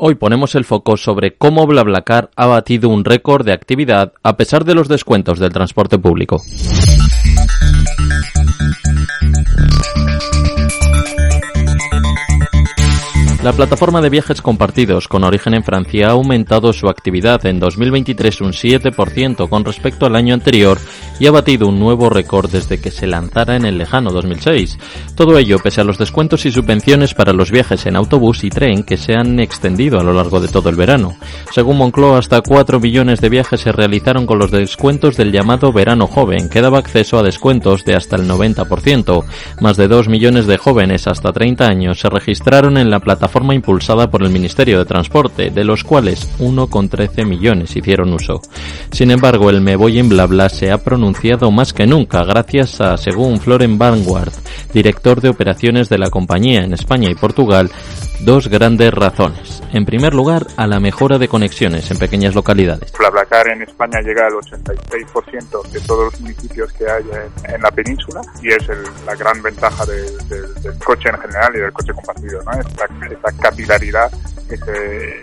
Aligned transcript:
Hoy 0.00 0.14
ponemos 0.14 0.54
el 0.54 0.64
foco 0.64 0.96
sobre 0.96 1.34
cómo 1.36 1.66
BlaBlaCar 1.66 2.30
ha 2.36 2.46
batido 2.46 2.88
un 2.88 3.04
récord 3.04 3.44
de 3.44 3.52
actividad 3.52 4.12
a 4.22 4.36
pesar 4.36 4.64
de 4.64 4.76
los 4.76 4.86
descuentos 4.86 5.40
del 5.40 5.52
transporte 5.52 5.98
público. 5.98 6.40
La 13.48 13.54
plataforma 13.54 14.02
de 14.02 14.10
viajes 14.10 14.42
compartidos 14.42 15.08
con 15.08 15.24
origen 15.24 15.54
en 15.54 15.64
Francia 15.64 16.08
ha 16.08 16.10
aumentado 16.10 16.70
su 16.74 16.86
actividad 16.86 17.46
en 17.46 17.58
2023 17.58 18.42
un 18.42 18.52
7% 18.52 19.48
con 19.48 19.64
respecto 19.64 20.04
al 20.04 20.16
año 20.16 20.34
anterior 20.34 20.78
y 21.18 21.26
ha 21.26 21.30
batido 21.30 21.66
un 21.66 21.80
nuevo 21.80 22.10
récord 22.10 22.50
desde 22.50 22.78
que 22.78 22.90
se 22.90 23.06
lanzara 23.06 23.56
en 23.56 23.64
el 23.64 23.78
lejano 23.78 24.10
2006. 24.10 24.78
Todo 25.14 25.38
ello 25.38 25.58
pese 25.60 25.80
a 25.80 25.84
los 25.84 25.96
descuentos 25.96 26.44
y 26.44 26.52
subvenciones 26.52 27.14
para 27.14 27.32
los 27.32 27.50
viajes 27.50 27.86
en 27.86 27.96
autobús 27.96 28.44
y 28.44 28.50
tren 28.50 28.82
que 28.82 28.98
se 28.98 29.14
han 29.14 29.40
extendido 29.40 29.98
a 29.98 30.04
lo 30.04 30.12
largo 30.12 30.40
de 30.40 30.48
todo 30.48 30.68
el 30.68 30.76
verano. 30.76 31.16
Según 31.50 31.78
Moncloa, 31.78 32.18
hasta 32.18 32.42
4 32.42 32.80
millones 32.80 33.22
de 33.22 33.30
viajes 33.30 33.62
se 33.62 33.72
realizaron 33.72 34.26
con 34.26 34.38
los 34.38 34.50
descuentos 34.50 35.16
del 35.16 35.32
llamado 35.32 35.72
verano 35.72 36.06
joven, 36.06 36.50
que 36.50 36.60
daba 36.60 36.80
acceso 36.80 37.18
a 37.18 37.22
descuentos 37.22 37.86
de 37.86 37.96
hasta 37.96 38.16
el 38.16 38.28
90%. 38.28 39.24
Más 39.62 39.78
de 39.78 39.88
2 39.88 40.08
millones 40.08 40.46
de 40.46 40.58
jóvenes 40.58 41.06
hasta 41.06 41.32
30 41.32 41.66
años 41.66 41.98
se 41.98 42.10
registraron 42.10 42.76
en 42.76 42.90
la 42.90 43.00
plataforma 43.00 43.37
impulsada 43.54 44.10
por 44.10 44.22
el 44.22 44.30
Ministerio 44.30 44.78
de 44.78 44.84
Transporte, 44.84 45.50
de 45.50 45.64
los 45.64 45.84
cuales 45.84 46.28
1,13 46.38 47.26
millones 47.26 47.76
hicieron 47.76 48.12
uso. 48.12 48.40
Sin 48.92 49.10
embargo, 49.10 49.50
el 49.50 49.60
me 49.60 49.76
voy 49.76 49.98
en 49.98 50.08
bla 50.08 50.48
se 50.48 50.70
ha 50.70 50.78
pronunciado 50.78 51.50
más 51.50 51.72
que 51.72 51.86
nunca 51.86 52.24
gracias 52.24 52.80
a, 52.80 52.96
según 52.96 53.40
Floren 53.40 53.78
Vanguard, 53.78 54.32
director 54.72 55.20
de 55.20 55.28
operaciones 55.28 55.88
de 55.88 55.98
la 55.98 56.10
compañía 56.10 56.60
en 56.60 56.72
España 56.72 57.10
y 57.10 57.14
Portugal, 57.14 57.70
dos 58.20 58.48
grandes 58.48 58.92
razones. 58.92 59.62
En 59.72 59.84
primer 59.84 60.14
lugar, 60.14 60.46
a 60.56 60.66
la 60.66 60.80
mejora 60.80 61.18
de 61.18 61.28
conexiones 61.28 61.90
en 61.90 61.98
pequeñas 61.98 62.34
localidades. 62.34 62.92
BlaBlaCar 62.98 63.48
en 63.48 63.62
España 63.62 64.00
llega 64.00 64.26
al 64.26 64.32
86% 64.32 65.70
de 65.70 65.80
todos 65.80 66.04
los 66.12 66.20
municipios 66.20 66.72
que 66.72 66.88
hay 66.90 67.04
en, 67.44 67.62
la 67.62 67.70
península 67.70 68.20
y 68.42 68.48
es 68.48 68.66
la 69.04 69.14
gran 69.14 69.42
ventaja 69.42 69.84
del 69.86 70.78
coche 70.84 71.10
en 71.10 71.20
general 71.20 71.52
y 71.54 71.58
del 71.58 71.72
coche 71.72 71.92
compartido, 71.92 72.42
¿no? 72.44 72.52
Esta, 72.52 73.32
capilaridad, 73.40 74.10
ese, 74.50 75.20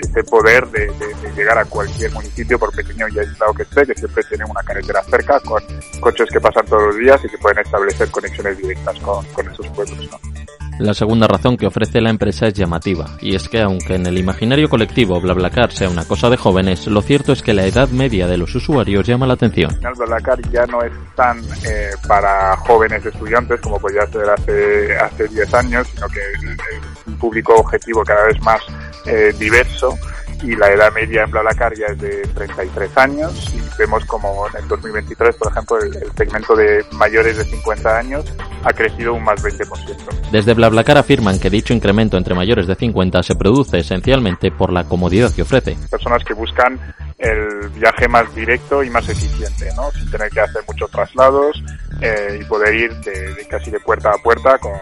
ese 0.00 0.24
poder 0.24 0.66
de, 0.68 0.90
llegar 1.36 1.58
a 1.58 1.64
cualquier 1.64 2.12
municipio, 2.12 2.58
por 2.58 2.74
pequeño 2.74 3.06
y 3.08 3.18
aislado 3.18 3.52
que 3.54 3.62
esté, 3.62 3.86
que 3.86 3.94
siempre 3.94 4.22
tiene 4.24 4.44
una 4.44 4.62
carretera 4.62 5.02
cerca 5.04 5.40
con 5.40 5.62
coches 6.00 6.28
que 6.30 6.40
pasan 6.40 6.64
todos 6.66 6.82
los 6.84 6.96
días 6.96 7.20
y 7.24 7.28
que 7.28 7.38
pueden 7.38 7.58
establecer 7.58 8.10
conexiones 8.10 8.58
directas 8.58 8.98
con, 9.00 9.24
con 9.26 9.48
esos 9.48 9.66
pueblos. 9.68 10.08
¿no? 10.10 10.37
La 10.78 10.94
segunda 10.94 11.26
razón 11.26 11.56
que 11.56 11.66
ofrece 11.66 12.00
la 12.00 12.10
empresa 12.10 12.46
es 12.46 12.54
llamativa, 12.54 13.06
y 13.20 13.34
es 13.34 13.48
que 13.48 13.60
aunque 13.60 13.96
en 13.96 14.06
el 14.06 14.16
imaginario 14.16 14.68
colectivo 14.68 15.20
BlaBlaCar 15.20 15.72
sea 15.72 15.90
una 15.90 16.04
cosa 16.04 16.30
de 16.30 16.36
jóvenes, 16.36 16.86
lo 16.86 17.02
cierto 17.02 17.32
es 17.32 17.42
que 17.42 17.52
la 17.52 17.66
edad 17.66 17.88
media 17.88 18.28
de 18.28 18.38
los 18.38 18.54
usuarios 18.54 19.06
llama 19.06 19.26
la 19.26 19.34
atención. 19.34 19.76
BlaBlaCar 19.80 20.40
ya 20.50 20.66
no 20.66 20.82
es 20.82 20.92
tan 21.16 21.38
eh, 21.66 21.90
para 22.06 22.56
jóvenes 22.58 23.04
estudiantes 23.04 23.60
como 23.60 23.80
podía 23.80 24.06
ser 24.06 24.30
hace 24.30 24.96
hace 24.96 25.26
10 25.26 25.54
años, 25.54 25.88
sino 25.88 26.06
que 26.08 26.20
es 26.20 27.06
un 27.06 27.18
público 27.18 27.54
objetivo 27.56 28.04
cada 28.04 28.26
vez 28.26 28.40
más 28.42 28.60
eh, 29.06 29.32
diverso 29.38 29.98
y 30.42 30.54
la 30.54 30.68
edad 30.68 30.92
media 30.92 31.24
en 31.24 31.30
BlaBlaCar 31.30 31.74
ya 31.74 31.86
es 31.86 31.98
de 31.98 32.22
33 32.34 32.96
años 32.96 33.54
y 33.54 33.60
vemos 33.78 34.04
como 34.04 34.46
en 34.48 34.62
el 34.62 34.68
2023, 34.68 35.36
por 35.36 35.50
ejemplo, 35.50 35.78
el, 35.78 36.12
segmento 36.16 36.54
de 36.54 36.84
mayores 36.92 37.38
de 37.38 37.44
50 37.44 37.98
años 37.98 38.24
ha 38.64 38.72
crecido 38.72 39.14
un 39.14 39.24
más 39.24 39.42
20%. 39.42 40.30
Desde 40.30 40.54
BlaBlaCar 40.54 40.98
afirman 40.98 41.38
que 41.38 41.50
dicho 41.50 41.72
incremento 41.72 42.16
entre 42.16 42.34
mayores 42.34 42.66
de 42.66 42.74
50 42.74 43.22
se 43.22 43.34
produce 43.34 43.78
esencialmente 43.78 44.50
por 44.50 44.72
la 44.72 44.84
comodidad 44.84 45.32
que 45.34 45.42
ofrece. 45.42 45.76
Personas 45.90 46.24
que 46.24 46.34
buscan 46.34 46.78
el 47.18 47.68
viaje 47.70 48.06
más 48.06 48.32
directo 48.34 48.84
y 48.84 48.90
más 48.90 49.08
eficiente, 49.08 49.68
¿no? 49.74 49.90
Sin 49.90 50.08
tener 50.10 50.30
que 50.30 50.40
hacer 50.40 50.62
muchos 50.66 50.88
traslados 50.90 51.62
eh, 52.00 52.38
y 52.40 52.44
poder 52.44 52.74
ir 52.74 52.94
de, 53.00 53.46
casi 53.48 53.72
de 53.72 53.80
puerta 53.80 54.10
a 54.10 54.18
puerta 54.22 54.56
con, 54.58 54.72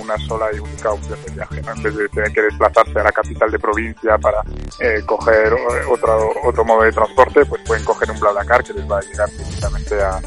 una 0.00 0.16
sola 0.26 0.46
y 0.54 0.58
única 0.58 0.90
opción 0.92 1.18
de 1.24 1.32
viaje, 1.32 1.62
¿no? 1.62 1.72
En 1.72 1.82
vez 1.82 1.96
de 1.96 2.08
tener 2.08 2.32
que 2.32 2.42
desplazarse 2.42 2.98
a 2.98 3.04
la 3.04 3.12
capital 3.12 3.50
de 3.50 3.58
provincia 3.58 4.18
para 4.18 4.42
eh, 4.80 5.00
coger 5.06 5.52
otro, 5.90 6.32
otro 6.44 6.64
modo 6.64 6.82
de 6.82 6.92
transporte, 6.92 7.44
pues 7.46 7.62
pueden 7.66 7.84
coger 7.84 8.10
un 8.10 8.20
BlaBlaCar 8.20 8.64
que 8.64 8.72
les 8.72 8.90
va 8.90 8.98
a 8.98 9.02
llegar 9.02 9.28
directamente 9.30 10.02
a, 10.02 10.20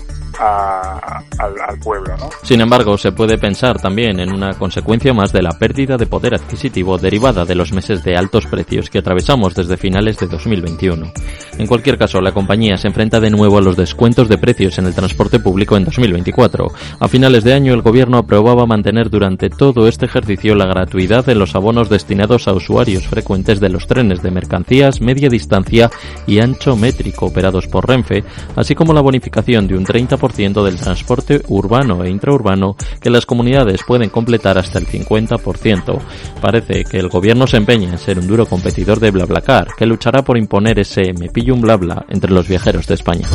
Sin 2.44 2.62
embargo, 2.62 2.98
se 2.98 3.12
puede 3.12 3.38
pensar 3.38 3.80
también 3.82 4.20
en 4.20 4.32
una 4.32 4.54
consecuencia 4.54 5.14
más 5.14 5.32
de 5.32 5.42
la 5.42 5.52
pérdida 5.52 5.98
de 5.98 6.06
poder 6.06 6.36
adquisitivo 6.36 6.98
derivada 6.98 7.46
de 7.46 7.56
los 7.56 7.74
meses 7.74 8.04
de 8.04 8.16
altos 8.16 8.46
precios 8.46 8.90
que 8.90 9.00
atravesamos 9.00 9.54
desde 9.56 9.78
finales 9.78 10.18
de 10.18 10.28
2021. 10.28 11.12
En 11.58 11.68
cualquier 11.68 11.98
caso, 11.98 12.22
la 12.22 12.32
compañía 12.32 12.78
se 12.78 12.88
enfrenta 12.88 13.20
de 13.20 13.30
nuevo 13.30 13.58
a 13.58 13.62
los 13.62 13.76
descuentos 13.76 14.30
de 14.30 14.38
precios 14.38 14.78
en 14.78 14.86
el 14.86 14.96
transporte 14.96 15.40
público 15.40 15.76
en 15.76 15.86
2024. 15.86 16.68
A 17.00 17.08
finales 17.08 17.44
de 17.44 17.54
año, 17.54 17.74
el 17.74 17.82
gobierno 17.82 18.18
aprobaba 18.18 18.66
mantener 18.66 19.10
durante 19.10 19.50
todo 19.50 19.88
este 19.88 20.06
ejercicio 20.06 20.56
la 20.56 20.66
gratuidad 20.66 21.26
de 21.26 21.36
los 21.36 21.56
abonos 21.56 21.90
destinados 21.90 22.48
a 22.48 22.54
usuarios 22.54 23.08
frecuentes 23.08 23.60
de 23.60 23.70
los 23.70 23.88
trenes 23.88 24.22
de 24.22 24.32
mercancías, 24.32 25.02
media 25.02 25.30
distancia 25.30 25.90
y 26.26 26.40
ancho 26.40 26.76
métrico 26.76 27.26
operados 27.26 27.68
por 27.68 27.88
Renfe, 27.88 28.24
así 28.56 28.74
como 28.74 28.94
la 28.94 29.02
bonificación 29.02 29.68
de 29.68 29.76
un 29.76 29.86
30% 29.86 30.29
del 30.64 30.78
transporte 30.78 31.42
urbano 31.50 32.04
e 32.04 32.10
intraurbano 32.10 32.76
que 33.02 33.10
las 33.10 33.26
comunidades 33.26 33.82
pueden 33.86 34.10
completar 34.10 34.58
hasta 34.58 34.80
el 34.80 34.88
50%. 34.88 36.00
Parece 36.42 36.86
que 36.86 36.98
el 36.98 37.10
gobierno 37.10 37.46
se 37.46 37.58
empeña 37.58 37.90
en 37.90 37.98
ser 37.98 38.20
un 38.20 38.28
duro 38.28 38.46
competidor 38.46 39.00
de 39.00 39.12
BlaBlaCar, 39.12 39.76
que 39.78 39.86
luchará 39.86 40.24
por 40.24 40.38
imponer 40.38 40.80
ese 40.80 41.14
me 41.14 41.30
pillo 41.30 41.54
un 41.54 41.62
blabla 41.62 42.06
entre 42.10 42.32
los 42.32 42.48
viajeros 42.48 42.88
de 42.88 42.96
España. 42.96 43.28